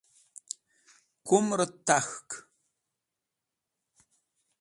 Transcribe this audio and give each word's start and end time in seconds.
kumrt 1.25 1.73
tak̃hk 1.87 2.29